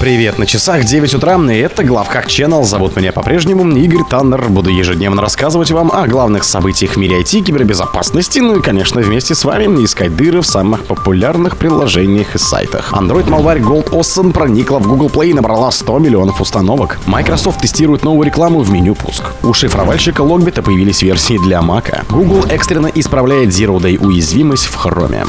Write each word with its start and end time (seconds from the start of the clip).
Привет, 0.00 0.38
на 0.38 0.46
часах 0.46 0.84
9 0.84 1.12
утра, 1.12 1.38
и 1.52 1.58
это 1.58 1.84
Главхак 1.84 2.26
Channel. 2.28 2.64
Зовут 2.64 2.96
меня 2.96 3.12
по-прежнему 3.12 3.70
Игорь 3.76 4.04
Таннер. 4.08 4.48
Буду 4.48 4.70
ежедневно 4.70 5.20
рассказывать 5.20 5.70
вам 5.72 5.92
о 5.92 6.08
главных 6.08 6.44
событиях 6.44 6.92
в 6.92 6.96
мире 6.96 7.20
IT, 7.20 7.42
кибербезопасности, 7.42 8.38
ну 8.38 8.56
и, 8.56 8.62
конечно, 8.62 9.02
вместе 9.02 9.34
с 9.34 9.44
вами 9.44 9.84
искать 9.84 10.16
дыры 10.16 10.40
в 10.40 10.46
самых 10.46 10.86
популярных 10.86 11.58
приложениях 11.58 12.34
и 12.34 12.38
сайтах. 12.38 12.94
Android 12.94 13.26
Malware 13.26 13.60
Gold 13.60 13.90
Ocean 13.90 14.32
проникла 14.32 14.78
в 14.78 14.88
Google 14.88 15.08
Play 15.08 15.32
и 15.32 15.34
набрала 15.34 15.70
100 15.70 15.98
миллионов 15.98 16.40
установок. 16.40 16.98
Microsoft 17.04 17.60
тестирует 17.60 18.02
новую 18.02 18.24
рекламу 18.24 18.60
в 18.60 18.70
меню 18.70 18.94
пуск. 18.94 19.24
У 19.42 19.52
шифровальщика 19.52 20.22
Logbit 20.22 20.62
появились 20.62 21.02
версии 21.02 21.36
для 21.36 21.58
Mac. 21.58 22.06
Google 22.08 22.46
экстренно 22.48 22.86
исправляет 22.86 23.50
Zero 23.50 23.78
Day 23.78 24.02
уязвимость 24.02 24.64
в 24.64 24.82
Chrome. 24.82 25.26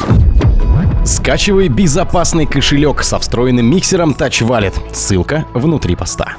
Скачивай 1.04 1.66
безопасный 1.66 2.46
кошелек 2.46 3.02
со 3.02 3.18
встроенным 3.18 3.66
миксером 3.66 4.12
Touch 4.12 4.46
Wallet. 4.46 4.94
Ссылка 4.94 5.46
внутри 5.52 5.96
поста. 5.96 6.36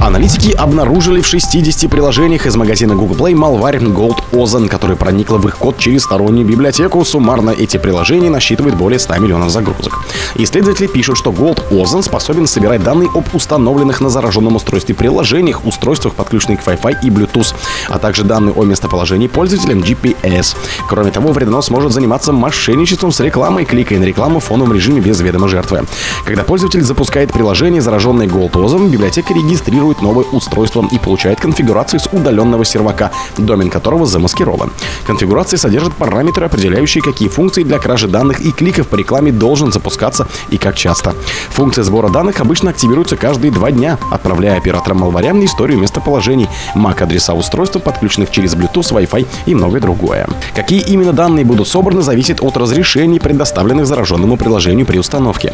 Аналитики 0.00 0.52
обнаружили 0.52 1.20
в 1.20 1.26
60 1.26 1.90
приложениях 1.90 2.46
из 2.46 2.56
магазина 2.56 2.94
Google 2.94 3.16
Play 3.16 3.32
Malware 3.32 3.80
Gold 3.80 4.22
Ozone, 4.32 4.68
который 4.68 4.96
проникла 4.96 5.38
в 5.38 5.46
их 5.48 5.56
код 5.56 5.78
через 5.78 6.02
стороннюю 6.02 6.46
библиотеку. 6.46 7.04
Суммарно 7.04 7.50
эти 7.50 7.76
приложения 7.76 8.30
насчитывают 8.30 8.76
более 8.76 8.98
100 8.98 9.18
миллионов 9.18 9.50
загрузок. 9.50 10.00
Исследователи 10.36 10.86
пишут, 10.86 11.16
что 11.16 11.30
Gold 11.30 11.62
Ozone 11.70 12.02
способен 12.02 12.46
собирать 12.46 12.82
данные 12.82 13.08
об 13.14 13.24
установленных 13.34 14.00
на 14.00 14.10
зараженном 14.10 14.56
устройстве 14.56 14.94
приложениях, 14.94 15.64
устройствах, 15.64 16.14
подключенных 16.14 16.62
к 16.62 16.66
Wi-Fi 16.66 16.96
и 17.02 17.10
Bluetooth, 17.10 17.54
а 17.88 17.98
также 17.98 18.24
данные 18.24 18.54
о 18.54 18.64
местоположении 18.64 19.28
пользователя 19.28 19.74
GPS. 19.74 20.56
Кроме 20.88 21.10
того, 21.10 21.32
вредонос 21.32 21.70
может 21.70 21.92
заниматься 21.92 22.32
мошенничеством 22.32 23.12
с 23.12 23.20
рекламой, 23.20 23.64
кликая 23.64 23.98
на 23.98 24.04
рекламу 24.04 24.40
в 24.40 24.44
фоновом 24.44 24.72
режиме 24.74 25.00
без 25.00 25.20
ведома 25.20 25.48
жертвы. 25.48 25.84
Когда 26.24 26.42
пользователь 26.42 26.80
запускает 26.80 27.32
приложение, 27.32 27.82
зараженное 27.82 28.26
Ozone, 28.26 28.88
библиотека 28.88 29.34
регистрирует 29.34 30.00
новое 30.00 30.24
устройство 30.24 30.88
и 30.90 30.98
получает 30.98 31.38
конфигурацию 31.38 32.00
с 32.00 32.08
удаленного 32.10 32.64
сервака, 32.64 33.10
домен 33.36 33.68
которого 33.68 34.06
замаскирован. 34.06 34.72
Конфигурация 35.06 35.58
содержит 35.58 35.92
параметры, 35.94 36.46
определяющие, 36.46 37.04
какие 37.04 37.28
функции 37.28 37.62
для 37.62 37.78
кражи 37.78 38.08
данных 38.08 38.40
и 38.40 38.52
кликов 38.52 38.88
по 38.88 38.96
рекламе 38.96 39.32
должен 39.32 39.70
запускаться 39.70 40.26
и 40.48 40.56
как 40.56 40.76
часто. 40.76 41.14
Функция 41.50 41.84
сбора 41.84 42.08
данных 42.08 42.40
обычно 42.40 42.70
активируется 42.70 43.16
каждые 43.16 43.50
два 43.50 43.70
дня, 43.70 43.98
отправляя 44.10 44.56
операторам 44.56 45.00
малварям 45.00 45.44
историю 45.44 45.78
местоположений, 45.78 46.48
MAC-адреса 46.74 47.34
устройств, 47.34 47.82
подключенных 47.82 48.30
через 48.30 48.54
Bluetooth, 48.54 48.92
Wi-Fi 48.92 49.26
и 49.44 49.54
многое 49.54 49.82
другое. 49.82 50.26
Какие 50.54 50.80
именно 50.80 51.12
данные 51.12 51.44
будут 51.44 51.68
собраны, 51.68 52.00
зависит 52.00 52.42
от 52.42 52.56
разрешений, 52.56 53.20
предоставленных 53.20 53.86
зараженному 53.86 54.38
приложению 54.38 54.86
при 54.86 54.98
установке. 54.98 55.52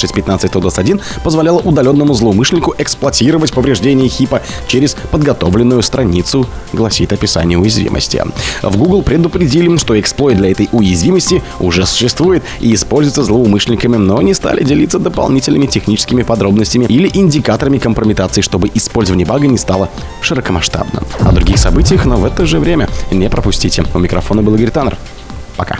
112.0.56.15.121 0.06 1.00
позволяла 1.22 1.60
удаленному 1.60 2.14
злоумышленнику 2.14 2.74
эксплуатировать 2.78 3.52
повреждения 3.52 4.08
хипа 4.08 4.42
через 4.66 4.96
подготовленную 5.10 5.82
страницу, 5.82 6.46
гласит 6.72 7.12
описание 7.12 7.58
уязвимости. 7.58 8.22
В 8.62 8.76
Google 8.76 9.02
предупредили, 9.02 9.76
что 9.78 9.98
эксплойт 9.98 10.36
для 10.36 10.50
этой 10.50 10.68
уязвимости 10.72 11.42
уже 11.58 11.86
существует 11.86 12.42
и 12.60 12.72
используется 12.74 13.24
злоумышленниками, 13.24 13.96
но 13.96 14.22
не 14.22 14.34
стали 14.34 14.62
делиться 14.62 14.98
дополнительными 14.98 15.66
техническими 15.66 16.22
подробностями 16.22 16.84
или 16.84 17.10
индикаторами 17.12 17.78
компрометации, 17.78 18.42
чтобы 18.42 18.70
использование 18.74 19.26
бага 19.26 19.46
не 19.46 19.58
стало 19.58 19.88
широкомасштабным. 20.22 21.04
О 21.20 21.32
других 21.32 21.58
событиях, 21.58 22.04
но 22.04 22.16
в 22.16 22.24
это 22.24 22.46
же 22.46 22.58
время 22.58 22.88
не 23.10 23.28
пропустите. 23.28 23.84
У 23.94 23.98
микрофона 23.98 24.42
был 24.42 24.54
Игорь 24.54 24.70
Таннер. 24.70 24.96
Пока. 25.56 25.78